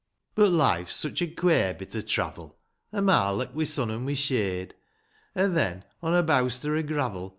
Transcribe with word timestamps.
III. 0.01 0.31
But 0.45 0.49
life's 0.49 0.95
sich 0.95 1.21
a 1.21 1.27
quare^ 1.27 1.77
bit 1.77 1.95
o' 1.95 2.01
travel,— 2.01 2.57
A 2.91 3.03
marlock'' 3.03 3.53
\vi' 3.53 3.65
sun 3.65 3.91
an' 3.91 4.03
wi' 4.03 4.15
shade,— 4.15 4.73
An' 5.35 5.53
then, 5.53 5.83
on 6.01 6.15
a 6.15 6.23
bowster^ 6.23 6.75
o' 6.75 6.81
gravel. 6.81 7.29